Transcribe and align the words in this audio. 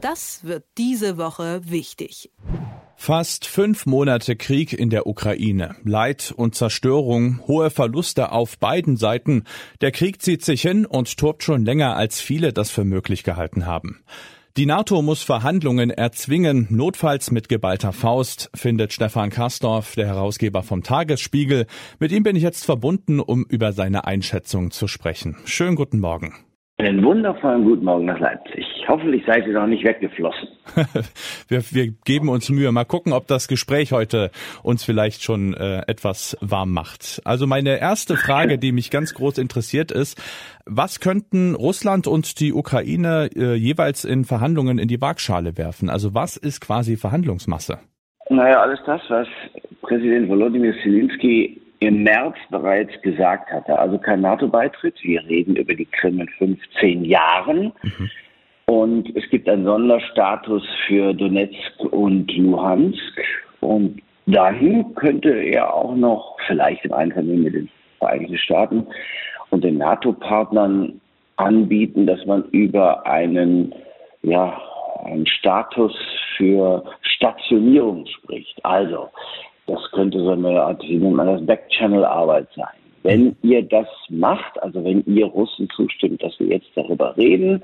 Das 0.00 0.44
wird 0.44 0.64
diese 0.78 1.18
Woche 1.18 1.60
wichtig. 1.64 2.30
Fast 2.96 3.46
fünf 3.46 3.86
Monate 3.86 4.36
Krieg 4.36 4.72
in 4.72 4.90
der 4.90 5.06
Ukraine. 5.06 5.74
Leid 5.84 6.34
und 6.36 6.54
Zerstörung, 6.54 7.40
hohe 7.46 7.70
Verluste 7.70 8.32
auf 8.32 8.58
beiden 8.58 8.96
Seiten. 8.96 9.44
Der 9.80 9.90
Krieg 9.90 10.20
zieht 10.20 10.44
sich 10.44 10.62
hin 10.62 10.84
und 10.84 11.16
tobt 11.16 11.42
schon 11.42 11.64
länger, 11.64 11.96
als 11.96 12.20
viele 12.20 12.52
das 12.52 12.70
für 12.70 12.84
möglich 12.84 13.24
gehalten 13.24 13.66
haben. 13.66 14.02
Die 14.56 14.66
NATO 14.66 15.00
muss 15.00 15.22
Verhandlungen 15.22 15.90
erzwingen, 15.90 16.66
notfalls 16.70 17.30
mit 17.30 17.48
geballter 17.48 17.92
Faust, 17.92 18.50
findet 18.54 18.92
Stefan 18.92 19.30
Kastorf, 19.30 19.94
der 19.94 20.06
Herausgeber 20.06 20.62
vom 20.62 20.82
Tagesspiegel. 20.82 21.66
Mit 21.98 22.10
ihm 22.12 22.22
bin 22.22 22.36
ich 22.36 22.42
jetzt 22.42 22.64
verbunden, 22.64 23.20
um 23.20 23.44
über 23.48 23.72
seine 23.72 24.06
Einschätzung 24.06 24.72
zu 24.72 24.88
sprechen. 24.88 25.36
Schönen 25.44 25.76
guten 25.76 26.00
Morgen. 26.00 26.34
Einen 26.80 27.04
wundervollen 27.04 27.64
guten 27.64 27.84
Morgen 27.84 28.06
nach 28.06 28.18
Leipzig. 28.18 28.64
Hoffentlich 28.88 29.22
seid 29.26 29.46
ihr 29.46 29.52
noch 29.52 29.66
nicht 29.66 29.84
weggeflossen. 29.84 30.48
wir, 31.48 31.60
wir, 31.72 31.92
geben 32.06 32.30
uns 32.30 32.48
Mühe. 32.48 32.72
Mal 32.72 32.86
gucken, 32.86 33.12
ob 33.12 33.26
das 33.26 33.48
Gespräch 33.48 33.92
heute 33.92 34.30
uns 34.62 34.82
vielleicht 34.82 35.22
schon 35.22 35.52
äh, 35.52 35.82
etwas 35.86 36.38
warm 36.40 36.72
macht. 36.72 37.20
Also 37.26 37.46
meine 37.46 37.78
erste 37.78 38.16
Frage, 38.16 38.56
die 38.56 38.72
mich 38.72 38.90
ganz 38.90 39.12
groß 39.12 39.36
interessiert, 39.36 39.92
ist, 39.92 40.18
was 40.64 41.00
könnten 41.00 41.54
Russland 41.54 42.06
und 42.06 42.40
die 42.40 42.54
Ukraine 42.54 43.28
äh, 43.36 43.56
jeweils 43.56 44.06
in 44.06 44.24
Verhandlungen 44.24 44.78
in 44.78 44.88
die 44.88 45.02
Waagschale 45.02 45.58
werfen? 45.58 45.90
Also 45.90 46.14
was 46.14 46.38
ist 46.38 46.62
quasi 46.62 46.96
Verhandlungsmasse? 46.96 47.78
Naja, 48.30 48.62
alles 48.62 48.80
das, 48.86 49.02
was 49.10 49.28
Präsident 49.82 50.30
Volodymyr 50.30 50.72
Zelensky 50.82 51.60
im 51.80 52.02
März 52.02 52.36
bereits 52.50 52.92
gesagt 53.02 53.50
hatte. 53.50 53.78
Also 53.78 53.98
kein 53.98 54.20
NATO-Beitritt. 54.20 55.02
Wir 55.02 55.24
reden 55.26 55.56
über 55.56 55.74
die 55.74 55.86
Krim 55.86 56.20
in 56.20 56.28
15 56.28 57.04
Jahren. 57.04 57.72
Mhm. 57.82 58.10
Und 58.66 59.16
es 59.16 59.28
gibt 59.30 59.48
einen 59.48 59.64
Sonderstatus 59.64 60.62
für 60.86 61.12
Donetsk 61.12 61.80
und 61.90 62.30
Luhansk. 62.36 63.20
Und 63.60 64.00
dann 64.26 64.94
könnte 64.94 65.30
er 65.30 65.74
auch 65.74 65.96
noch, 65.96 66.36
vielleicht 66.46 66.84
im 66.84 66.92
Einvernehmen 66.92 67.42
mit 67.42 67.54
den 67.54 67.68
Vereinigten 67.98 68.38
Staaten 68.38 68.86
und 69.50 69.64
den 69.64 69.78
NATO-Partnern 69.78 71.00
anbieten, 71.36 72.06
dass 72.06 72.24
man 72.26 72.44
über 72.50 73.06
einen, 73.06 73.74
ja, 74.22 74.60
einen 75.04 75.26
Status 75.26 75.96
für 76.36 76.84
Stationierung 77.02 78.06
spricht. 78.06 78.64
Also, 78.64 79.08
das 79.70 79.90
könnte 79.92 80.18
so 80.18 80.30
eine 80.30 80.62
Art, 80.62 80.82
wie 80.82 80.98
nennt 80.98 81.16
man 81.16 81.26
das, 81.26 81.46
Backchannel-Arbeit 81.46 82.48
sein. 82.56 82.66
Wenn 83.02 83.34
ihr 83.42 83.62
das 83.62 83.88
macht, 84.10 84.62
also 84.62 84.84
wenn 84.84 85.02
ihr 85.06 85.26
Russen 85.26 85.68
zustimmt, 85.74 86.22
dass 86.22 86.38
wir 86.38 86.48
jetzt 86.48 86.70
darüber 86.74 87.16
reden 87.16 87.62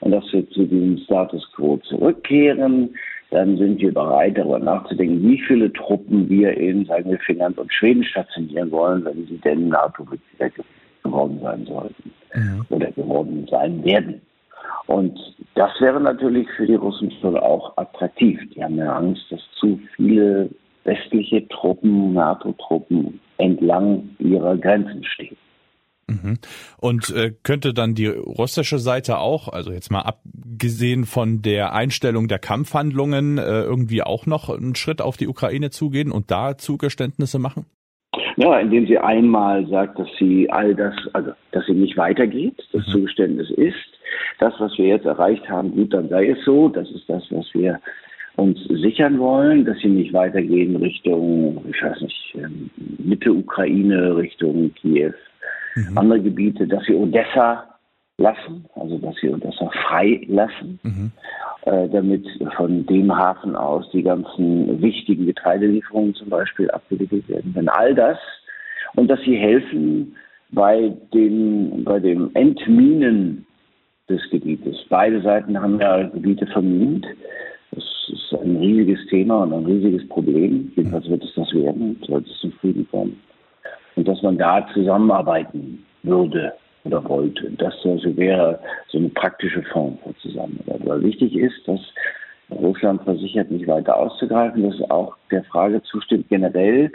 und 0.00 0.10
dass 0.10 0.24
wir 0.32 0.48
zu 0.50 0.64
diesem 0.64 0.98
Status 0.98 1.50
quo 1.54 1.78
zurückkehren, 1.78 2.94
dann 3.30 3.56
sind 3.56 3.80
wir 3.80 3.92
bereit, 3.92 4.36
darüber 4.36 4.58
nachzudenken, 4.58 5.26
wie 5.28 5.40
viele 5.40 5.72
Truppen 5.72 6.28
wir 6.28 6.56
in, 6.56 6.84
sagen 6.84 7.10
wir, 7.10 7.18
Finnland 7.18 7.58
und 7.58 7.72
Schweden 7.72 8.04
stationieren 8.04 8.70
wollen, 8.70 9.04
wenn 9.04 9.26
sie 9.26 9.38
denn 9.38 9.68
NATO-Mitglieder 9.68 10.50
geworden 11.02 11.40
sein 11.42 11.64
sollten 11.66 12.12
ja. 12.34 12.64
oder 12.68 12.92
geworden 12.92 13.46
sein 13.50 13.82
werden. 13.84 14.20
Und 14.86 15.18
das 15.54 15.70
wäre 15.80 16.00
natürlich 16.00 16.48
für 16.56 16.66
die 16.66 16.74
Russen 16.74 17.10
schon 17.20 17.36
auch 17.36 17.76
attraktiv. 17.76 18.38
Die 18.54 18.62
haben 18.62 18.76
ja 18.76 18.94
Angst, 18.94 19.24
dass 19.30 19.40
zu 19.58 19.80
viele 19.96 20.50
westliche 20.84 21.48
Truppen, 21.48 22.12
NATO-Truppen 22.12 23.20
entlang 23.38 24.10
ihrer 24.18 24.56
Grenzen 24.56 25.04
stehen. 25.04 25.36
Mhm. 26.06 26.38
Und 26.78 27.10
äh, 27.10 27.32
könnte 27.42 27.72
dann 27.72 27.94
die 27.94 28.08
russische 28.08 28.78
Seite 28.78 29.18
auch, 29.18 29.48
also 29.48 29.72
jetzt 29.72 29.90
mal 29.90 30.02
abgesehen 30.02 31.04
von 31.04 31.40
der 31.40 31.72
Einstellung 31.72 32.28
der 32.28 32.38
Kampfhandlungen, 32.38 33.38
äh, 33.38 33.62
irgendwie 33.62 34.02
auch 34.02 34.26
noch 34.26 34.50
einen 34.50 34.74
Schritt 34.74 35.00
auf 35.00 35.16
die 35.16 35.28
Ukraine 35.28 35.70
zugehen 35.70 36.12
und 36.12 36.30
da 36.30 36.58
Zugeständnisse 36.58 37.38
machen? 37.38 37.66
Ja, 38.36 38.58
indem 38.58 38.86
sie 38.86 38.98
einmal 38.98 39.66
sagt, 39.68 39.98
dass 39.98 40.08
sie 40.18 40.50
all 40.50 40.74
das, 40.74 40.94
also 41.12 41.32
dass 41.52 41.66
sie 41.66 41.72
nicht 41.72 41.96
weitergeht, 41.96 42.56
das 42.72 42.86
mhm. 42.88 42.90
Zugeständnis 42.90 43.50
ist, 43.50 43.76
das, 44.40 44.52
was 44.58 44.76
wir 44.76 44.88
jetzt 44.88 45.06
erreicht 45.06 45.48
haben, 45.48 45.70
gut, 45.70 45.94
dann 45.94 46.08
sei 46.08 46.30
es 46.30 46.44
so, 46.44 46.68
das 46.68 46.90
ist 46.90 47.08
das, 47.08 47.22
was 47.30 47.46
wir 47.54 47.80
uns 48.36 48.58
sichern 48.64 49.18
wollen, 49.18 49.64
dass 49.64 49.78
sie 49.78 49.88
nicht 49.88 50.12
weitergehen 50.12 50.76
Richtung, 50.76 51.64
ich 51.68 51.82
weiß 51.82 52.00
nicht, 52.00 52.34
ähm, 52.36 52.70
Mitte 52.98 53.32
Ukraine, 53.32 54.16
Richtung 54.16 54.72
Kiew, 54.74 55.12
mhm. 55.76 55.98
andere 55.98 56.20
Gebiete, 56.20 56.66
dass 56.66 56.84
sie 56.84 56.94
Odessa 56.94 57.64
lassen, 58.18 58.64
also 58.74 58.98
dass 58.98 59.14
sie 59.20 59.28
Odessa 59.28 59.70
frei 59.86 60.22
lassen, 60.28 60.78
mhm. 60.82 61.12
äh, 61.62 61.88
damit 61.88 62.26
von 62.56 62.84
dem 62.86 63.14
Hafen 63.14 63.54
aus 63.54 63.88
die 63.92 64.02
ganzen 64.02 64.80
wichtigen 64.82 65.26
Getreidelieferungen 65.26 66.14
zum 66.14 66.28
Beispiel 66.28 66.70
abgewickelt 66.70 67.28
werden. 67.28 67.52
Wenn 67.54 67.68
all 67.68 67.94
das 67.94 68.18
und 68.96 69.08
dass 69.08 69.20
sie 69.20 69.36
helfen 69.36 70.16
bei 70.50 70.92
dem, 71.12 71.84
bei 71.84 71.98
dem 71.98 72.30
Entminen 72.34 73.46
des 74.08 74.20
Gebietes. 74.30 74.76
Beide 74.88 75.22
Seiten 75.22 75.60
haben 75.60 75.80
ja 75.80 76.02
Gebiete 76.02 76.46
vermint. 76.46 77.06
Das 77.74 77.84
ist 78.08 78.34
ein 78.40 78.56
riesiges 78.56 79.06
Thema 79.08 79.42
und 79.42 79.52
ein 79.52 79.64
riesiges 79.64 80.06
Problem. 80.08 80.72
Jedenfalls 80.76 81.08
wird 81.08 81.24
es 81.24 81.34
das 81.34 81.52
werden, 81.52 82.00
sollte 82.06 82.30
es 82.30 82.38
zum 82.40 82.52
Frieden 82.52 82.86
kommen. 82.90 83.20
Und 83.96 84.08
dass 84.08 84.22
man 84.22 84.38
da 84.38 84.66
zusammenarbeiten 84.72 85.84
würde 86.02 86.52
oder 86.84 87.06
wollte. 87.08 87.50
Das 87.52 87.74
also 87.84 88.16
wäre 88.16 88.58
so 88.88 88.98
eine 88.98 89.08
praktische 89.08 89.62
Form 89.62 89.98
von 90.02 90.14
Zusammenarbeit. 90.16 90.86
Weil 90.86 91.02
wichtig 91.02 91.34
ist, 91.34 91.66
dass 91.66 91.80
Russland 92.50 93.02
versichert, 93.02 93.50
nicht 93.50 93.66
weiter 93.66 93.96
auszugreifen, 93.96 94.68
dass 94.68 94.90
auch 94.90 95.16
der 95.30 95.44
Frage 95.44 95.82
zustimmt, 95.82 96.28
generell 96.28 96.90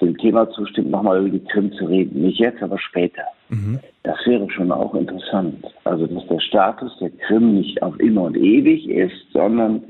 dem 0.00 0.16
Thema 0.18 0.48
zustimmt, 0.50 0.90
nochmal 0.90 1.20
über 1.20 1.38
die 1.38 1.44
Krim 1.44 1.72
zu 1.72 1.84
reden. 1.84 2.22
Nicht 2.22 2.38
jetzt, 2.38 2.62
aber 2.62 2.78
später. 2.78 3.22
Mhm. 3.48 3.78
Das 4.02 4.16
wäre 4.26 4.48
schon 4.50 4.72
auch 4.72 4.94
interessant. 4.94 5.66
Also, 5.84 6.06
dass 6.06 6.26
der 6.28 6.40
Status 6.40 6.96
der 7.00 7.10
Krim 7.10 7.54
nicht 7.54 7.82
auf 7.82 7.98
immer 8.00 8.22
und 8.22 8.36
ewig 8.36 8.88
ist, 8.88 9.30
sondern 9.32 9.82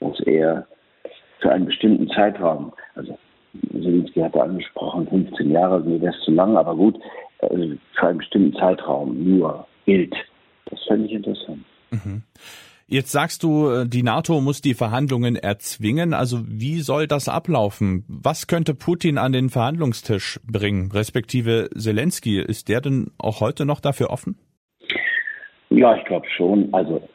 dass 0.00 0.18
er 0.20 0.66
für 1.40 1.52
einen 1.52 1.66
bestimmten 1.66 2.08
Zeitraum, 2.08 2.72
also 2.94 3.18
Zelensky 3.72 4.20
hatte 4.20 4.42
angesprochen, 4.42 5.08
15 5.08 5.50
Jahre, 5.50 5.80
mir 5.80 6.00
wäre 6.00 6.14
es 6.14 6.24
zu 6.24 6.30
lang, 6.30 6.56
aber 6.56 6.74
gut, 6.74 6.96
also 7.40 7.72
für 7.94 8.06
einen 8.06 8.18
bestimmten 8.18 8.58
Zeitraum 8.58 9.38
nur 9.38 9.66
gilt. 9.86 10.14
Das 10.66 10.80
fände 10.86 11.06
ich 11.06 11.12
interessant. 11.12 11.64
Mhm. 11.90 12.22
Jetzt 12.90 13.12
sagst 13.12 13.42
du, 13.42 13.68
äh, 13.68 13.86
die 13.86 14.02
NATO 14.02 14.40
muss 14.40 14.62
die 14.62 14.72
Verhandlungen 14.72 15.36
erzwingen. 15.36 16.14
Also 16.14 16.40
wie 16.46 16.80
soll 16.80 17.06
das 17.06 17.28
ablaufen? 17.28 18.04
Was 18.08 18.46
könnte 18.46 18.74
Putin 18.74 19.18
an 19.18 19.32
den 19.32 19.50
Verhandlungstisch 19.50 20.40
bringen, 20.50 20.90
respektive 20.90 21.68
Zelensky? 21.76 22.40
Ist 22.40 22.70
der 22.70 22.80
denn 22.80 23.10
auch 23.18 23.40
heute 23.40 23.66
noch 23.66 23.80
dafür 23.80 24.08
offen? 24.08 24.38
Ja, 25.68 25.96
ich 25.96 26.04
glaube 26.06 26.26
schon. 26.34 26.72
Also 26.72 27.06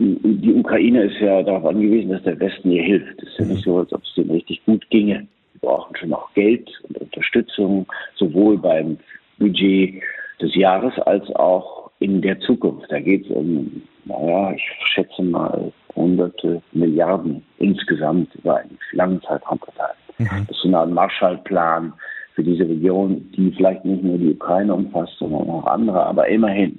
die 0.00 0.54
Ukraine 0.54 1.02
ist 1.02 1.20
ja 1.20 1.42
darauf 1.42 1.66
angewiesen, 1.66 2.10
dass 2.10 2.22
der 2.22 2.40
Westen 2.40 2.70
ihr 2.70 2.82
hilft. 2.82 3.22
Es 3.22 3.28
ist 3.28 3.38
ja 3.38 3.44
nicht 3.44 3.64
so, 3.64 3.78
als 3.78 3.92
ob 3.92 4.02
es 4.02 4.14
denen 4.14 4.30
richtig 4.30 4.64
gut 4.64 4.88
ginge. 4.88 5.26
Sie 5.52 5.58
brauchen 5.58 5.94
schon 5.96 6.14
auch 6.14 6.32
Geld 6.32 6.70
und 6.88 6.98
Unterstützung, 6.98 7.86
sowohl 8.16 8.56
beim 8.56 8.96
Budget 9.38 10.02
des 10.40 10.54
Jahres 10.54 10.98
als 11.00 11.28
auch 11.36 11.90
in 11.98 12.22
der 12.22 12.40
Zukunft. 12.40 12.90
Da 12.90 12.98
geht 12.98 13.26
es 13.26 13.30
um, 13.30 13.82
naja, 14.06 14.52
ich 14.52 14.62
schätze 14.86 15.22
mal 15.22 15.70
hunderte 15.94 16.62
Milliarden 16.72 17.42
insgesamt 17.58 18.34
über 18.36 18.56
einen 18.56 18.78
langen 18.92 19.20
Zeitraum 19.20 19.58
verteilt. 19.58 19.98
Mhm. 20.18 20.46
Das 20.46 20.56
ist 20.56 20.62
so 20.62 20.68
eine 20.68 20.78
Art 20.78 20.90
Marshallplan 20.90 21.92
für 22.34 22.42
diese 22.42 22.66
Region, 22.66 23.30
die 23.36 23.52
vielleicht 23.52 23.84
nicht 23.84 24.02
nur 24.02 24.16
die 24.16 24.32
Ukraine 24.32 24.74
umfasst, 24.74 25.12
sondern 25.18 25.50
auch 25.50 25.66
andere, 25.66 26.06
aber 26.06 26.26
immerhin. 26.28 26.78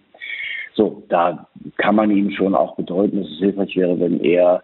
So, 0.74 1.04
da 1.10 1.48
kann 1.78 1.96
man 1.96 2.12
ihm 2.12 2.32
schon 2.32 2.56
auch 2.56 2.76
bedeuten, 2.76 3.22
dass 3.22 3.30
es 3.30 3.40
hilfreich 3.40 3.76
wäre, 3.76 4.00
wenn 4.00 4.20
er 4.22 4.64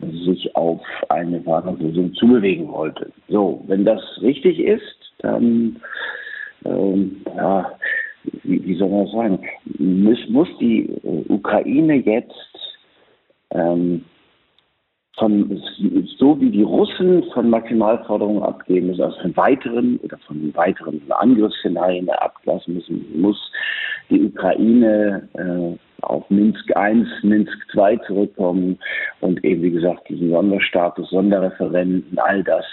sich 0.00 0.54
auf 0.56 0.80
eine 1.08 1.40
Verhandlungslösung 1.42 2.14
zubewegen 2.14 2.68
wollte. 2.68 3.10
So, 3.28 3.62
wenn 3.66 3.84
das 3.84 4.02
richtig 4.20 4.58
ist, 4.58 5.12
dann, 5.18 5.80
ähm, 6.64 7.22
ja, 7.36 7.72
wie, 8.42 8.64
wie, 8.64 8.74
soll 8.76 8.88
man 8.88 9.04
das 9.04 9.12
sagen, 9.12 9.38
muss, 9.78 10.18
muss 10.28 10.48
die 10.58 10.90
Ukraine 11.28 11.96
jetzt 11.96 12.34
ähm, 13.50 14.04
von, 15.16 15.62
so 16.18 16.40
wie 16.40 16.50
die 16.50 16.62
Russen 16.62 17.22
von 17.32 17.48
Maximalforderungen 17.48 18.42
abgehen 18.42 18.88
müssen, 18.88 19.02
also 19.02 19.20
von 19.20 19.36
weiteren 19.36 19.98
oder 19.98 20.18
von 20.26 20.54
weiteren 20.56 21.00
Angriffsszenarien 21.10 22.08
ablassen 22.10 22.74
müssen, 22.74 23.20
muss 23.20 23.38
die 24.10 24.24
Ukraine 24.24 25.28
äh, 25.34 25.78
auf 26.02 26.28
Minsk 26.30 26.70
I, 26.76 27.04
Minsk 27.22 27.56
II 27.74 27.98
zurückkommen 28.06 28.78
und 29.20 29.42
eben, 29.44 29.62
wie 29.62 29.70
gesagt, 29.70 30.08
diesen 30.08 30.30
Sonderstatus, 30.30 31.08
Sonderreferenten, 31.10 32.18
all 32.18 32.42
das 32.44 32.64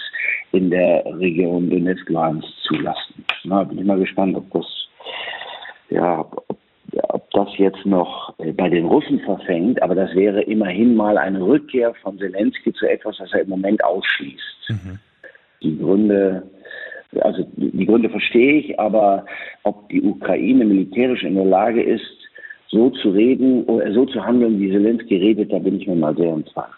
in 0.52 0.70
der 0.70 1.04
Region 1.18 1.70
Donetsk 1.70 2.08
Luhansk 2.08 2.48
zulassen. 2.64 3.24
Na, 3.44 3.64
bin 3.64 3.78
ich 3.78 3.84
mal 3.84 3.98
gespannt, 3.98 4.36
ob 4.36 4.50
das, 4.52 4.66
ja, 5.90 6.20
ob, 6.20 6.58
ob 7.08 7.30
das 7.30 7.48
jetzt 7.56 7.86
noch 7.86 8.34
äh, 8.38 8.52
bei 8.52 8.68
den 8.68 8.86
Russen 8.86 9.20
verfängt, 9.20 9.82
aber 9.82 9.94
das 9.94 10.14
wäre 10.14 10.42
immerhin 10.42 10.94
mal 10.94 11.16
eine 11.16 11.40
Rückkehr 11.40 11.94
von 12.02 12.18
Zelensky 12.18 12.72
zu 12.74 12.86
etwas, 12.86 13.18
was 13.18 13.32
er 13.32 13.40
im 13.42 13.48
Moment 13.48 13.82
ausschließt. 13.82 14.68
Mhm. 14.68 14.98
Die 15.62 15.78
Gründe, 15.78 16.42
also 17.20 17.46
die 17.56 17.86
Gründe 17.86 18.10
verstehe 18.10 18.60
ich, 18.60 18.80
aber 18.80 19.26
ob 19.64 19.88
die 19.88 20.02
Ukraine 20.02 20.64
militärisch 20.64 21.22
in 21.22 21.34
der 21.34 21.44
Lage 21.44 21.82
ist, 21.82 22.02
so 22.68 22.90
zu 22.90 23.10
reden 23.10 23.64
oder 23.64 23.92
so 23.92 24.06
zu 24.06 24.24
handeln, 24.24 24.58
wie 24.58 24.70
Zelensky 24.70 25.16
redet, 25.16 25.52
da 25.52 25.58
bin 25.58 25.78
ich 25.78 25.86
mir 25.86 25.96
mal 25.96 26.16
sehr 26.16 26.32
im 26.32 26.46
Zweifel. 26.46 26.72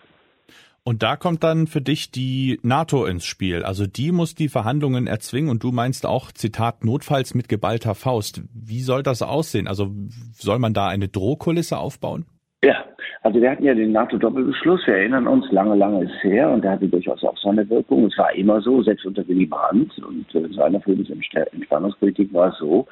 Und 0.86 1.02
da 1.02 1.16
kommt 1.16 1.42
dann 1.42 1.66
für 1.66 1.80
dich 1.80 2.10
die 2.10 2.60
NATO 2.62 3.06
ins 3.06 3.24
Spiel. 3.24 3.62
Also 3.62 3.86
die 3.86 4.12
muss 4.12 4.34
die 4.34 4.50
Verhandlungen 4.50 5.06
erzwingen 5.06 5.48
und 5.48 5.62
du 5.62 5.72
meinst 5.72 6.04
auch, 6.04 6.30
Zitat, 6.30 6.84
notfalls 6.84 7.34
mit 7.34 7.48
geballter 7.48 7.94
Faust. 7.94 8.42
Wie 8.52 8.80
soll 8.80 9.02
das 9.02 9.22
aussehen? 9.22 9.66
Also 9.66 9.90
soll 10.34 10.58
man 10.58 10.74
da 10.74 10.88
eine 10.88 11.08
Drohkulisse 11.08 11.78
aufbauen? 11.78 12.26
Ja, 12.62 12.84
also 13.24 13.40
wir 13.40 13.50
hatten 13.50 13.64
ja 13.64 13.72
den 13.72 13.92
NATO-Doppelbeschluss, 13.92 14.86
wir 14.86 14.96
erinnern 14.96 15.26
uns, 15.26 15.50
lange, 15.50 15.74
lange 15.76 16.04
ist 16.04 16.22
her 16.22 16.50
und 16.50 16.62
der 16.62 16.72
hatte 16.72 16.86
durchaus 16.86 17.24
auch 17.24 17.38
seine 17.38 17.68
Wirkung. 17.70 18.04
Es 18.04 18.18
war 18.18 18.34
immer 18.34 18.60
so, 18.60 18.82
selbst 18.82 19.06
unter 19.06 19.26
Willy 19.26 19.46
Brandt 19.46 19.98
und 20.06 20.34
äh, 20.34 20.46
seiner 20.52 20.78
Friedensentspannungspolitik 20.82 22.34
war 22.34 22.50
es 22.50 22.58
so, 22.58 22.86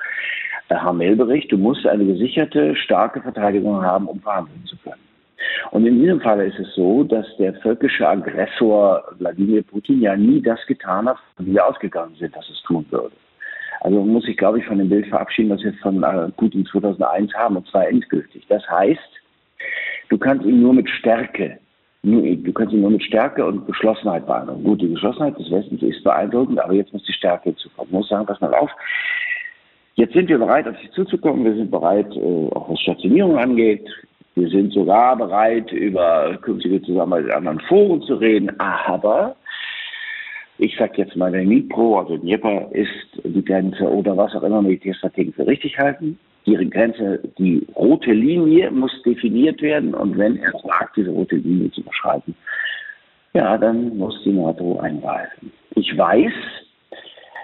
der 0.70 0.82
Hamel-Bericht, 0.82 1.52
du 1.52 1.58
musst 1.58 1.87
eine 1.87 2.06
gesicherte, 2.06 2.75
starke 2.76 3.20
Verteidigung 3.20 3.82
haben, 3.82 4.06
um 4.06 4.20
verhandeln 4.20 4.64
zu 4.64 4.75
können. 4.79 5.02
Und 5.70 5.84
in 5.84 6.00
diesem 6.00 6.23
Fall 6.23 6.40
ist 6.40 6.58
es 6.58 6.75
so, 6.75 7.05
dass 7.05 7.26
der 7.37 7.52
völkische 7.56 8.08
Aggressor 8.08 9.05
Wladimir 9.19 9.62
Putin 9.62 10.00
ja 10.00 10.17
nie 10.17 10.40
das 10.40 10.64
getan 10.67 11.11
hat, 11.11 11.19
wie 11.40 11.52
wir 11.52 11.67
ausgegangen 11.67 12.14
sind, 12.19 12.34
dass 12.34 12.49
es 12.49 12.62
tun 12.62 12.87
würde. 12.88 13.14
Also 13.82 14.02
muss 14.02 14.25
sich, 14.25 14.38
glaube 14.38 14.61
ich, 14.61 14.64
von 14.64 14.79
dem 14.79 14.88
Bild 14.88 15.08
verabschieden, 15.08 15.50
was 15.50 15.62
wir 15.62 15.75
von 15.75 16.02
äh, 16.02 16.31
Putin 16.38 16.64
2001 16.64 17.34
haben, 17.34 17.58
und 17.58 17.67
zwar 17.69 17.87
endgültig. 17.87 18.46
Das 18.49 18.67
heißt, 18.70 19.21
du 20.12 20.18
kannst 20.18 20.44
ihn 20.44 20.60
nur 20.60 20.74
mit 20.74 20.88
Stärke, 20.90 21.58
nur, 22.02 22.22
du 22.22 22.52
kannst 22.52 22.74
ihn 22.74 22.82
nur 22.82 22.90
mit 22.90 23.02
Stärke 23.02 23.44
und 23.46 23.66
Geschlossenheit 23.66 24.26
beeindrucken. 24.26 24.64
Gut, 24.64 24.82
die 24.82 24.92
Geschlossenheit 24.92 25.38
des 25.38 25.50
Westens 25.50 25.82
ist 25.82 26.04
beeindruckend, 26.04 26.60
aber 26.60 26.74
jetzt 26.74 26.92
muss 26.92 27.04
die 27.04 27.14
Stärke 27.14 27.50
hinzukommen. 27.50 27.88
Ich 27.88 27.92
muss 27.92 28.08
sagen, 28.08 28.26
pass 28.26 28.40
mal 28.40 28.54
auf. 28.54 28.70
Jetzt 29.94 30.12
sind 30.12 30.28
wir 30.28 30.38
bereit, 30.38 30.68
auf 30.68 30.76
sie 30.82 30.90
zuzukommen. 30.90 31.44
Wir 31.44 31.54
sind 31.54 31.70
bereit, 31.70 32.14
äh, 32.14 32.48
auch 32.54 32.68
was 32.68 32.80
Stationierung 32.80 33.38
angeht. 33.38 33.88
Wir 34.34 34.48
sind 34.48 34.72
sogar 34.72 35.16
bereit, 35.16 35.70
über 35.72 36.36
künftige 36.42 36.82
Zusammenarbeit 36.82 37.26
in 37.26 37.32
anderen 37.32 37.60
Foren 37.60 38.02
zu 38.02 38.14
reden. 38.14 38.58
Aber 38.58 39.36
ich 40.58 40.76
sage 40.76 40.94
jetzt 40.96 41.16
mal, 41.16 41.32
der 41.32 41.44
Nipro, 41.44 41.98
also 41.98 42.16
Dnieper, 42.16 42.68
ist 42.72 42.90
die 43.24 43.44
Grenze 43.44 43.88
oder 43.88 44.16
was 44.16 44.34
auch 44.34 44.42
immer 44.42 44.60
Militärstrategen 44.60 45.32
für 45.32 45.46
richtig 45.46 45.78
halten. 45.78 46.18
Die 46.46 46.70
Grenze, 46.70 47.20
die 47.38 47.66
rote 47.76 48.12
Linie 48.12 48.70
muss 48.70 48.90
definiert 49.02 49.62
werden 49.62 49.94
und 49.94 50.18
wenn 50.18 50.38
er 50.38 50.52
wagt, 50.64 50.96
diese 50.96 51.10
rote 51.10 51.36
Linie 51.36 51.70
zu 51.70 51.82
überschreiten, 51.82 52.34
ja, 53.34 53.56
dann 53.56 53.96
muss 53.96 54.20
die 54.24 54.32
NATO 54.32 54.78
eingreifen. 54.80 55.52
Ich 55.74 55.96
weiß, 55.96 56.32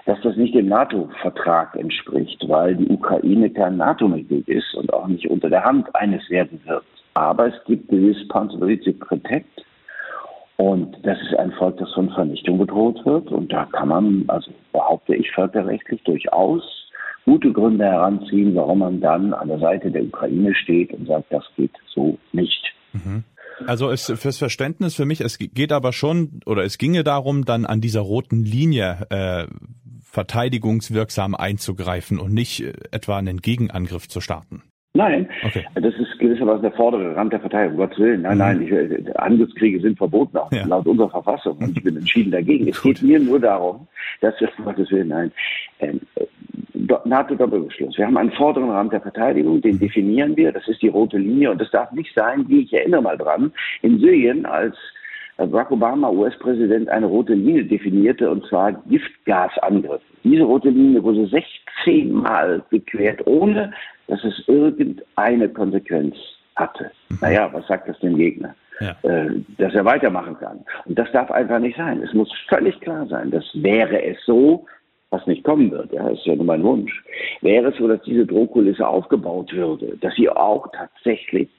dass 0.05 0.19
das 0.21 0.35
nicht 0.35 0.55
dem 0.55 0.67
NATO-Vertrag 0.67 1.75
entspricht, 1.75 2.43
weil 2.47 2.75
die 2.75 2.87
Ukraine 2.87 3.49
kein 3.49 3.77
NATO-Mitglied 3.77 4.47
ist 4.47 4.73
und 4.75 4.91
auch 4.93 5.07
nicht 5.07 5.29
unter 5.29 5.49
der 5.49 5.63
Hand 5.63 5.87
eines 5.95 6.27
werden 6.29 6.59
wird. 6.65 6.83
Aber 7.13 7.47
es 7.47 7.63
gibt 7.65 7.91
die 7.91 8.07
Responsibility 8.07 8.91
Protect 8.93 9.65
und 10.57 10.97
das 11.03 11.19
ist 11.21 11.35
ein 11.35 11.51
Volk, 11.53 11.77
das 11.77 11.93
von 11.93 12.09
Vernichtung 12.09 12.57
bedroht 12.57 13.05
wird 13.05 13.31
und 13.31 13.51
da 13.51 13.65
kann 13.65 13.87
man, 13.87 14.23
also 14.27 14.51
behaupte 14.73 15.15
ich 15.15 15.31
völkerrechtlich 15.31 16.01
durchaus 16.03 16.78
gute 17.25 17.51
Gründe 17.51 17.85
heranziehen, 17.85 18.55
warum 18.55 18.79
man 18.79 19.01
dann 19.01 19.33
an 19.33 19.47
der 19.47 19.59
Seite 19.59 19.91
der 19.91 20.03
Ukraine 20.03 20.53
steht 20.55 20.93
und 20.93 21.07
sagt, 21.07 21.31
das 21.31 21.43
geht 21.55 21.71
so 21.93 22.17
nicht. 22.31 22.73
Mhm. 22.93 23.23
Also 23.67 23.89
es, 23.91 24.11
fürs 24.15 24.37
Verständnis 24.37 24.95
für 24.95 25.05
mich, 25.05 25.21
es 25.21 25.37
geht 25.37 25.71
aber 25.71 25.91
schon 25.91 26.41
oder 26.45 26.63
es 26.63 26.77
ginge 26.77 27.03
darum, 27.03 27.45
dann 27.45 27.65
an 27.65 27.81
dieser 27.81 28.01
roten 28.01 28.43
Linie 28.43 29.05
äh, 29.09 29.47
verteidigungswirksam 30.01 31.35
einzugreifen 31.35 32.19
und 32.19 32.33
nicht 32.33 32.63
äh, 32.63 32.73
etwa 32.91 33.17
einen 33.17 33.41
Gegenangriff 33.41 34.07
zu 34.07 34.21
starten. 34.21 34.63
Nein, 34.93 35.29
okay. 35.43 35.65
das 35.75 35.93
ist 35.95 36.17
gewissermaßen 36.17 36.63
der 36.63 36.71
vordere 36.71 37.15
Rand 37.15 37.31
der 37.31 37.39
Verteidigung, 37.39 37.75
um 37.75 37.85
Gottes 37.85 37.99
Willen. 37.99 38.23
Nein, 38.23 38.33
mhm. 38.33 38.39
nein, 38.39 38.61
ich, 38.63 38.71
äh, 38.71 39.13
Angriffskriege 39.17 39.79
sind 39.81 39.97
verboten, 39.99 40.37
auch 40.37 40.51
ja. 40.51 40.65
laut 40.65 40.87
unserer 40.87 41.11
Verfassung. 41.11 41.57
Und 41.57 41.77
ich 41.77 41.83
bin 41.83 41.95
entschieden 41.97 42.31
dagegen. 42.31 42.67
Es 42.67 42.81
geht 42.81 43.03
mir 43.03 43.19
nur 43.19 43.39
darum, 43.39 43.87
dass 44.21 44.39
wir, 44.41 44.49
um 44.57 44.65
Gottes 44.65 44.89
Willen, 44.89 45.09
nein, 45.09 45.31
ähm, 45.79 46.01
NATO-Doppelbeschluss. 47.05 47.97
Wir 47.97 48.07
haben 48.07 48.17
einen 48.17 48.31
vorderen 48.31 48.71
Rand 48.71 48.91
der 48.91 49.01
Verteidigung, 49.01 49.61
den 49.61 49.75
mhm. 49.75 49.79
definieren 49.79 50.35
wir. 50.35 50.51
Das 50.51 50.67
ist 50.67 50.81
die 50.81 50.87
rote 50.87 51.19
Linie. 51.19 51.51
Und 51.51 51.61
das 51.61 51.69
darf 51.69 51.91
nicht 51.91 52.13
sein, 52.15 52.45
wie 52.47 52.61
ich 52.61 52.73
erinnere 52.73 53.03
mal 53.03 53.17
dran, 53.17 53.51
in 53.83 53.99
Syrien, 53.99 54.47
als 54.47 54.75
Barack 55.45 55.71
Obama, 55.71 56.09
US-Präsident, 56.09 56.89
eine 56.89 57.05
rote 57.05 57.33
Linie 57.33 57.63
definierte, 57.63 58.29
und 58.29 58.45
zwar 58.47 58.73
Giftgasangriffe. 58.87 60.01
Diese 60.23 60.43
rote 60.43 60.69
Linie 60.69 61.01
wurde 61.03 61.27
16 61.27 62.11
Mal 62.11 62.61
gequert, 62.69 63.25
ohne 63.25 63.71
dass 64.07 64.23
es 64.23 64.43
irgendeine 64.47 65.49
Konsequenz 65.49 66.15
hatte. 66.55 66.91
Mhm. 67.09 67.17
Naja, 67.21 67.49
was 67.53 67.65
sagt 67.67 67.87
das 67.87 67.99
dem 67.99 68.17
Gegner? 68.17 68.53
Ja. 68.81 68.95
Äh, 69.03 69.41
dass 69.57 69.73
er 69.73 69.85
weitermachen 69.85 70.37
kann. 70.39 70.59
Und 70.85 70.97
das 70.97 71.11
darf 71.11 71.31
einfach 71.31 71.59
nicht 71.59 71.77
sein. 71.77 72.01
Es 72.01 72.13
muss 72.13 72.31
völlig 72.47 72.79
klar 72.81 73.05
sein, 73.07 73.31
dass 73.31 73.45
wäre 73.53 74.01
es 74.03 74.17
so, 74.25 74.65
was 75.09 75.25
nicht 75.25 75.43
kommen 75.43 75.71
wird, 75.71 75.91
ja, 75.91 76.07
ist 76.09 76.25
ja 76.25 76.35
nur 76.35 76.45
mein 76.45 76.63
Wunsch, 76.63 77.03
wäre 77.41 77.69
es 77.69 77.77
so, 77.77 77.87
dass 77.87 78.01
diese 78.03 78.25
Drohkulisse 78.25 78.87
aufgebaut 78.87 79.51
würde, 79.51 79.97
dass 80.01 80.13
sie 80.15 80.29
auch 80.29 80.67
tatsächlich 80.71 81.49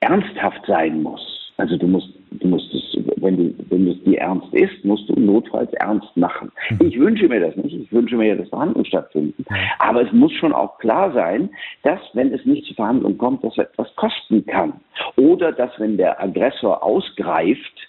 ernsthaft 0.00 0.62
sein 0.66 1.02
muss 1.02 1.42
also 1.56 1.76
du 1.76 1.86
musst, 1.86 2.08
du 2.40 2.48
musst 2.48 2.72
es, 2.74 2.98
wenn 3.16 3.36
du, 3.36 3.54
wenn 3.70 3.88
es 3.88 4.02
dir 4.04 4.18
ernst 4.18 4.52
ist, 4.52 4.84
musst 4.84 5.08
du 5.08 5.18
notfalls 5.18 5.72
ernst 5.74 6.16
machen. 6.16 6.50
Mhm. 6.70 6.86
Ich 6.86 6.98
wünsche 6.98 7.28
mir 7.28 7.40
das 7.40 7.56
nicht. 7.56 7.74
Ich 7.74 7.92
wünsche 7.92 8.16
mir 8.16 8.28
ja, 8.28 8.34
dass 8.34 8.48
Verhandlungen 8.48 8.86
stattfinden. 8.86 9.44
Aber 9.78 10.02
es 10.02 10.12
muss 10.12 10.32
schon 10.32 10.52
auch 10.52 10.78
klar 10.78 11.12
sein, 11.12 11.50
dass, 11.82 12.00
wenn 12.14 12.32
es 12.32 12.44
nicht 12.44 12.66
zu 12.66 12.74
Verhandlungen 12.74 13.18
kommt, 13.18 13.44
das 13.44 13.56
etwas 13.58 13.94
kosten 13.96 14.44
kann. 14.46 14.74
Oder 15.16 15.52
dass, 15.52 15.70
wenn 15.78 15.96
der 15.96 16.20
Aggressor 16.22 16.82
ausgreift, 16.82 17.88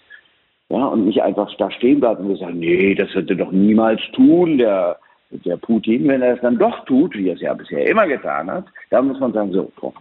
ja, 0.70 0.86
und 0.88 1.06
nicht 1.06 1.22
einfach 1.22 1.54
da 1.58 1.70
stehen 1.72 2.00
bleibt 2.00 2.20
und 2.22 2.30
wir 2.30 2.38
sagen, 2.38 2.60
nee, 2.60 2.96
das 2.96 3.14
wird 3.14 3.30
er 3.30 3.36
doch 3.36 3.52
niemals 3.52 4.02
tun, 4.14 4.58
der, 4.58 4.98
der 5.30 5.58
Putin, 5.58 6.08
wenn 6.08 6.22
er 6.22 6.36
es 6.36 6.42
dann 6.42 6.58
doch 6.58 6.84
tut, 6.86 7.16
wie 7.16 7.30
er 7.30 7.36
es 7.36 7.42
ja 7.42 7.54
bisher 7.54 7.88
immer 7.88 8.08
getan 8.08 8.50
hat, 8.50 8.66
dann 8.90 9.08
muss 9.08 9.20
man 9.20 9.34
sagen, 9.34 9.52
so, 9.52 9.72
Punkt. 9.76 10.00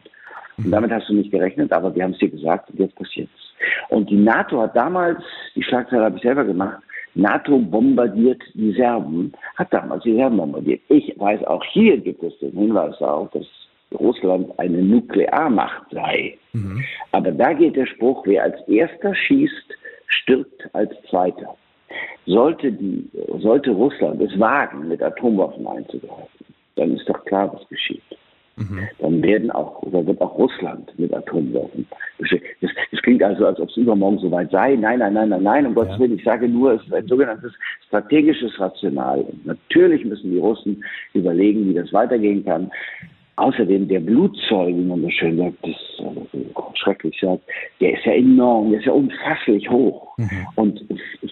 Und 0.58 0.70
damit 0.70 0.90
hast 0.90 1.08
du 1.08 1.14
nicht 1.14 1.30
gerechnet, 1.30 1.72
aber 1.72 1.94
wir 1.94 2.04
haben 2.04 2.12
es 2.12 2.18
dir 2.18 2.28
gesagt 2.28 2.70
und 2.70 2.78
jetzt 2.78 2.94
passiert 2.94 3.28
es. 3.34 3.41
Und 3.88 4.10
die 4.10 4.16
NATO 4.16 4.60
hat 4.60 4.76
damals, 4.76 5.22
die 5.54 5.62
Schlagzeile 5.62 6.04
habe 6.04 6.16
ich 6.16 6.22
selber 6.22 6.44
gemacht, 6.44 6.82
NATO 7.14 7.58
bombardiert 7.58 8.42
die 8.54 8.72
Serben, 8.72 9.32
hat 9.56 9.72
damals 9.72 10.02
die 10.02 10.14
Serben 10.14 10.38
bombardiert. 10.38 10.80
Ich 10.88 11.14
weiß, 11.18 11.44
auch 11.44 11.64
hier 11.64 11.98
gibt 11.98 12.22
es 12.22 12.38
den 12.38 12.52
Hinweis 12.52 12.96
darauf, 12.98 13.30
dass 13.30 13.46
Russland 13.98 14.58
eine 14.58 14.82
Nuklearmacht 14.82 15.90
sei. 15.90 16.38
Mhm. 16.52 16.82
Aber 17.12 17.30
da 17.30 17.52
geht 17.52 17.76
der 17.76 17.86
Spruch, 17.86 18.22
wer 18.26 18.44
als 18.44 18.56
erster 18.68 19.14
schießt, 19.14 19.74
stirbt 20.06 20.68
als 20.72 20.90
zweiter. 21.10 21.54
Sollte, 22.24 22.72
die, 22.72 23.08
sollte 23.38 23.70
Russland 23.72 24.22
es 24.22 24.38
wagen, 24.38 24.88
mit 24.88 25.02
Atomwaffen 25.02 25.66
einzugreifen, 25.66 26.46
dann 26.76 26.96
ist 26.96 27.08
doch 27.08 27.22
klar, 27.26 27.52
was 27.52 27.68
geschieht. 27.68 28.02
Mhm. 28.56 28.88
Dann 28.98 29.22
werden 29.22 29.50
auch, 29.50 29.82
oder 29.82 30.06
wird 30.06 30.20
auch 30.20 30.36
Russland 30.36 30.92
mit 30.98 31.12
Atomwaffen. 31.14 31.86
Das, 32.18 32.30
das, 32.90 33.02
klingt 33.02 33.22
also, 33.22 33.46
als 33.46 33.58
ob 33.58 33.68
es 33.68 33.76
übermorgen 33.76 34.18
soweit 34.18 34.50
sei. 34.50 34.76
Nein, 34.76 34.98
nein, 34.98 35.14
nein, 35.14 35.30
nein, 35.30 35.42
nein, 35.42 35.66
um 35.66 35.74
Gottes 35.74 35.98
Willen. 35.98 36.18
Ich 36.18 36.24
sage 36.24 36.48
nur, 36.48 36.74
es 36.74 36.82
ist 36.82 36.92
ein 36.92 37.06
sogenanntes 37.06 37.52
strategisches 37.86 38.58
Rational. 38.60 39.20
Und 39.20 39.46
natürlich 39.46 40.04
müssen 40.04 40.30
die 40.30 40.38
Russen 40.38 40.84
überlegen, 41.14 41.68
wie 41.68 41.74
das 41.74 41.92
weitergehen 41.92 42.44
kann. 42.44 42.70
Außerdem 43.36 43.88
der 43.88 44.00
Blutzoll, 44.00 44.68
wie 44.68 44.84
man 44.84 45.00
so 45.00 45.08
schön 45.08 45.38
sagt, 45.38 45.56
das 45.62 46.06
äh, 46.34 46.38
schrecklich 46.74 47.18
sagt, 47.20 47.42
der 47.80 47.94
ist 47.94 48.04
ja 48.04 48.12
enorm, 48.12 48.70
der 48.70 48.80
ist 48.80 48.86
ja 48.86 48.92
unfasslich 48.92 49.70
hoch. 49.70 50.16
Mhm. 50.18 50.46
Und 50.56 50.84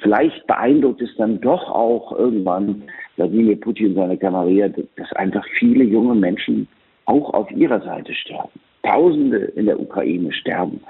vielleicht 0.02 0.46
beeindruckt 0.46 1.02
es 1.02 1.14
dann 1.18 1.40
doch 1.42 1.68
auch 1.68 2.18
irgendwann 2.18 2.82
Wladimir 3.16 3.60
Putin 3.60 3.88
und 3.88 3.94
seine 3.96 4.16
Kamerier, 4.16 4.72
dass 4.96 5.12
einfach 5.12 5.44
viele 5.58 5.84
junge 5.84 6.14
Menschen 6.14 6.66
auch 7.10 7.34
auf 7.34 7.50
ihrer 7.50 7.80
Seite 7.80 8.14
sterben. 8.14 8.60
Tausende 8.82 9.38
in 9.38 9.66
der 9.66 9.78
Ukraine 9.78 10.32
sterben. 10.32 10.80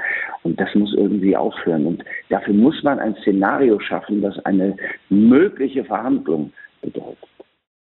Und 0.43 0.61
das 0.61 0.69
muss 0.75 0.95
irgendwie 0.95 1.37
aufhören. 1.37 1.87
Und 1.87 2.05
dafür 2.29 2.55
muss 2.55 2.83
man 2.83 2.99
ein 2.99 3.17
Szenario 3.23 3.81
schaffen, 3.81 4.23
das 4.23 4.39
eine 4.45 4.77
mögliche 5.09 5.85
Verhandlung 5.85 6.53
bedeutet. 6.83 7.19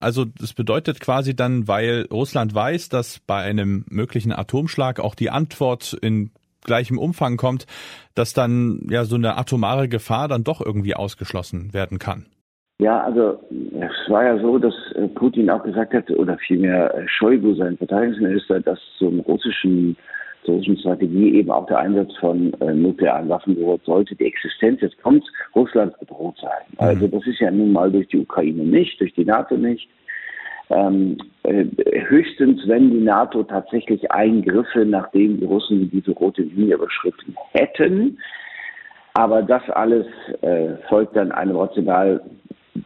Also 0.00 0.24
das 0.24 0.52
bedeutet 0.52 1.00
quasi 1.00 1.36
dann, 1.36 1.68
weil 1.68 2.06
Russland 2.10 2.54
weiß, 2.54 2.88
dass 2.88 3.20
bei 3.20 3.38
einem 3.42 3.84
möglichen 3.88 4.32
Atomschlag 4.32 5.00
auch 5.00 5.14
die 5.14 5.30
Antwort 5.30 5.96
in 6.02 6.30
gleichem 6.62 6.98
Umfang 6.98 7.36
kommt, 7.36 7.66
dass 8.14 8.32
dann 8.32 8.86
ja 8.90 9.04
so 9.04 9.16
eine 9.16 9.36
atomare 9.36 9.88
Gefahr 9.88 10.28
dann 10.28 10.44
doch 10.44 10.60
irgendwie 10.60 10.94
ausgeschlossen 10.94 11.72
werden 11.72 11.98
kann. 11.98 12.26
Ja, 12.80 13.02
also 13.02 13.38
es 13.50 14.10
war 14.10 14.24
ja 14.24 14.38
so, 14.38 14.58
dass 14.58 14.74
äh, 14.96 15.06
Putin 15.08 15.48
auch 15.48 15.62
gesagt 15.62 15.94
hat, 15.94 16.10
oder 16.10 16.36
vielmehr 16.38 16.92
äh, 16.92 17.06
Shoigu, 17.06 17.54
sein 17.54 17.76
Verteidigungsminister, 17.76 18.60
dass 18.60 18.80
zum 18.98 19.20
russischen, 19.20 19.96
zur 20.44 20.56
russischen 20.56 20.78
Strategie 20.78 21.36
eben 21.36 21.52
auch 21.52 21.66
der 21.66 21.78
Einsatz 21.78 22.16
von 22.18 22.52
äh, 22.54 22.74
nuklearen 22.74 23.28
Waffen 23.28 23.54
gehört 23.54 23.84
sollte. 23.84 24.16
Die 24.16 24.26
Existenz, 24.26 24.80
jetzt 24.80 25.00
kommt 25.02 25.24
Russland 25.54 25.96
bedroht 26.00 26.36
sein. 26.40 26.50
Mhm. 26.72 26.78
Also 26.78 27.06
das 27.06 27.24
ist 27.28 27.38
ja 27.38 27.52
nun 27.52 27.72
mal 27.72 27.92
durch 27.92 28.08
die 28.08 28.18
Ukraine 28.18 28.64
nicht, 28.64 29.00
durch 29.00 29.14
die 29.14 29.24
NATO 29.24 29.56
nicht. 29.56 29.88
Ähm, 30.70 31.18
äh, 31.44 31.66
höchstens, 32.06 32.66
wenn 32.66 32.90
die 32.90 33.02
NATO 33.02 33.44
tatsächlich 33.44 34.10
Eingriffe, 34.10 34.84
nachdem 34.84 35.38
die 35.38 35.44
Russen 35.44 35.90
diese 35.92 36.10
rote 36.10 36.42
Linie 36.42 36.74
überschritten 36.74 37.36
hätten. 37.52 38.18
Aber 39.12 39.42
das 39.42 39.62
alles 39.70 40.06
äh, 40.40 40.70
folgt 40.88 41.14
dann 41.14 41.30
einem 41.30 41.56
Rational 41.56 42.20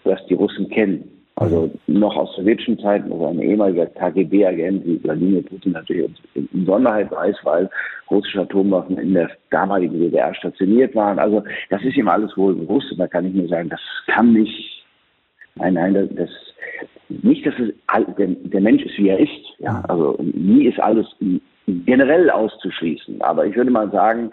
das 0.09 0.25
die 0.27 0.35
Russen 0.35 0.69
kennen. 0.69 1.19
Also 1.37 1.71
noch 1.87 2.17
aus 2.17 2.35
sowjetischen 2.35 2.81
Zeiten, 2.81 3.11
wo 3.11 3.29
ein 3.29 3.41
ehemaliger 3.41 3.87
KGB-Agent 3.87 4.85
wie 4.85 5.01
Wladimir 5.05 5.43
Putin 5.43 5.71
natürlich 5.73 6.11
in 6.35 6.67
Sonderheit 6.67 7.13
weiß, 7.13 7.37
weil 7.45 7.71
russische 8.11 8.41
Atomwaffen 8.41 8.99
in 8.99 9.15
der 9.15 9.31
damaligen 9.51 10.01
DDR 10.01 10.35
stationiert 10.35 10.97
waren. 10.97 11.21
Also 11.21 11.45
das 11.71 11.85
ist 11.85 11.97
ihm 11.97 12.09
alles 12.09 12.37
wohl 12.37 12.57
bewusst 12.57 12.91
und 12.91 12.99
da 12.99 13.07
kann 13.07 13.27
ich 13.27 13.35
nur 13.35 13.47
sagen, 13.47 13.69
das 13.69 13.81
kann 14.09 14.33
nicht, 14.33 14.85
nein, 15.55 15.75
nein, 15.75 15.95
das, 15.95 16.09
das 16.17 16.31
nicht, 17.09 17.47
dass 17.47 17.55
es, 17.59 17.73
der, 18.19 18.27
der 18.27 18.61
Mensch 18.61 18.83
ist, 18.83 18.99
wie 18.99 19.09
er 19.09 19.21
ist. 19.21 19.31
Ja, 19.59 19.83
also 19.89 20.19
nie 20.21 20.67
ist 20.67 20.81
alles 20.81 21.07
generell 21.67 22.31
auszuschließen. 22.31 23.21
Aber 23.23 23.47
ich 23.47 23.55
würde 23.57 23.71
mal 23.71 23.91
sagen, 23.91 24.31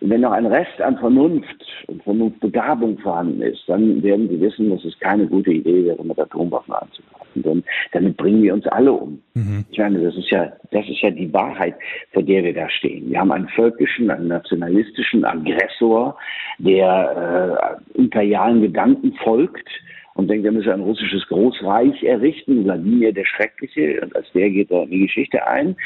wenn 0.00 0.22
noch 0.22 0.32
ein 0.32 0.46
Rest 0.46 0.80
an 0.80 0.98
Vernunft 0.98 1.64
und 1.86 2.02
Vernunftbegabung 2.02 2.98
vorhanden 2.98 3.42
ist, 3.42 3.62
dann 3.66 4.02
werden 4.02 4.28
Sie 4.28 4.40
wissen, 4.40 4.70
dass 4.70 4.84
es 4.84 4.98
keine 5.00 5.26
gute 5.26 5.52
Idee 5.52 5.84
wäre, 5.84 6.02
mit 6.04 6.18
Atomwaffen 6.18 6.74
anzugreifen. 6.74 7.42
Denn 7.42 7.64
damit 7.92 8.16
bringen 8.16 8.42
wir 8.42 8.54
uns 8.54 8.66
alle 8.68 8.92
um. 8.92 9.22
Mhm. 9.34 9.64
Ich 9.70 9.78
meine, 9.78 10.02
das 10.02 10.16
ist 10.16 10.30
ja, 10.30 10.52
das 10.70 10.88
ist 10.88 11.00
ja 11.02 11.10
die 11.10 11.32
Wahrheit, 11.32 11.74
vor 12.12 12.22
der 12.22 12.42
wir 12.42 12.54
da 12.54 12.68
stehen. 12.68 13.10
Wir 13.10 13.20
haben 13.20 13.32
einen 13.32 13.48
völkischen, 13.48 14.10
einen 14.10 14.28
nationalistischen 14.28 15.24
Aggressor, 15.24 16.16
der 16.58 17.78
äh, 17.94 17.98
imperialen 17.98 18.62
Gedanken 18.62 19.12
folgt 19.22 19.68
und 20.14 20.28
denkt, 20.28 20.44
er 20.44 20.52
müsse 20.52 20.72
ein 20.72 20.80
russisches 20.80 21.26
Großreich 21.28 22.02
errichten, 22.02 22.64
Wladimir 22.64 23.12
der 23.12 23.24
Schreckliche, 23.26 24.00
und 24.02 24.14
als 24.16 24.26
der 24.32 24.50
geht 24.50 24.70
er 24.70 24.84
in 24.84 24.90
die 24.90 25.06
Geschichte 25.06 25.46
ein. 25.46 25.76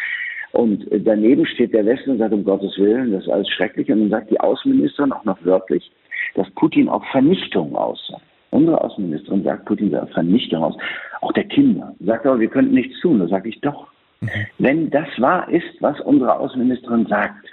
Und 0.55 0.87
daneben 0.91 1.45
steht 1.47 1.75
der 1.75 1.85
Westen 1.85 2.13
und 2.13 2.19
sagt, 2.19 2.33
um 2.33 2.45
Gottes 2.45 2.79
Willen, 2.79 3.11
das 3.11 3.25
ist 3.25 3.29
alles 3.29 3.49
schrecklich. 3.49 3.91
Und 3.91 4.03
dann 4.03 4.11
sagt 4.11 4.31
die 4.31 4.39
Außenministerin 4.39 5.13
auch 5.13 5.25
noch 5.25 5.45
wörtlich, 5.45 5.91
dass 6.37 6.49
Putin 6.53 6.89
auf 6.89 7.03
Vernichtung 7.11 7.75
aussah. 7.75 8.21
Unsere 8.51 8.81
Außenministerin 8.81 9.43
sagt, 9.43 9.65
Putin 9.65 9.91
sah 9.91 10.05
auf 10.05 10.11
Vernichtung 10.13 10.63
aus. 10.63 10.77
Auch 11.23 11.33
der 11.33 11.43
Kinder. 11.45 11.93
Sagt 11.99 12.25
aber, 12.25 12.39
wir 12.39 12.47
könnten 12.47 12.73
nichts 12.73 13.01
tun. 13.01 13.19
Da 13.19 13.27
sage 13.27 13.49
ich 13.49 13.61
doch. 13.63 13.89
Mhm. 14.21 14.29
Wenn 14.59 14.91
das 14.91 15.09
wahr 15.19 15.49
ist, 15.49 15.67
was 15.81 16.01
unsere 16.03 16.39
Außenministerin 16.39 17.07
sagt, 17.07 17.47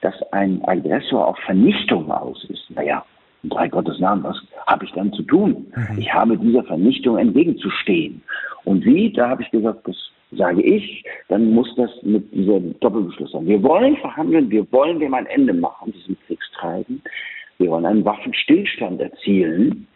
dass 0.00 0.14
ein 0.32 0.64
Aggressor 0.64 1.28
auf 1.28 1.38
Vernichtung 1.40 2.10
aus 2.10 2.42
ist, 2.48 2.70
naja, 2.70 3.04
in 3.42 3.50
drei 3.50 3.68
Gottes 3.68 4.00
Namen, 4.00 4.24
was 4.24 4.40
habe 4.66 4.86
ich 4.86 4.92
dann 4.92 5.12
zu 5.12 5.24
tun? 5.24 5.66
Mhm. 5.76 5.98
Ich 5.98 6.10
habe 6.10 6.38
dieser 6.38 6.64
Vernichtung 6.64 7.18
entgegenzustehen. 7.18 8.22
Und 8.64 8.82
wie? 8.86 9.12
Da 9.12 9.28
habe 9.28 9.42
ich 9.42 9.50
gesagt, 9.50 9.86
das 9.86 9.96
sage 10.32 10.62
ich, 10.62 11.04
dann 11.28 11.50
muss 11.50 11.68
das 11.76 11.90
mit 12.02 12.32
diesem 12.32 12.78
Doppelbeschluss 12.80 13.32
sein. 13.32 13.46
Wir 13.46 13.62
wollen 13.62 13.96
verhandeln, 13.98 14.50
wir 14.50 14.70
wollen 14.72 14.98
dem 14.98 15.14
ein 15.14 15.26
Ende 15.26 15.54
machen, 15.54 15.92
diesem 15.92 16.16
Kriegstreiben. 16.26 17.02
Wir 17.58 17.70
wollen 17.70 17.86
einen 17.86 18.04
Waffenstillstand 18.04 19.00
erzielen. 19.00 19.86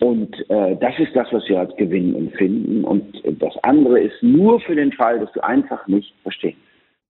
Und 0.00 0.32
äh, 0.48 0.76
das 0.76 0.94
ist 0.98 1.14
das, 1.14 1.26
was 1.32 1.48
wir 1.48 1.58
als 1.58 1.74
Gewinn 1.76 2.14
empfinden. 2.14 2.84
Und 2.84 3.20
das 3.24 3.54
andere 3.62 4.00
ist 4.00 4.22
nur 4.22 4.60
für 4.60 4.76
den 4.76 4.92
Fall, 4.92 5.18
dass 5.18 5.32
du 5.32 5.42
einfach 5.42 5.86
nicht 5.88 6.14
verstehst. 6.22 6.58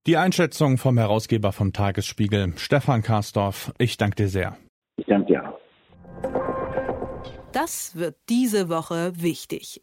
Die 0.06 0.16
Einschätzung 0.16 0.78
vom 0.78 0.96
Herausgeber 0.96 1.52
vom 1.52 1.72
Tagesspiegel, 1.72 2.54
Stefan 2.56 3.02
Karsdorf. 3.02 3.72
Ich 3.78 3.98
danke 3.98 4.16
dir 4.16 4.28
sehr. 4.28 4.56
Ich 4.96 5.04
danke 5.06 5.26
dir. 5.26 5.54
Das 7.52 7.96
wird 7.96 8.16
diese 8.28 8.68
Woche 8.68 9.12
wichtig. 9.16 9.82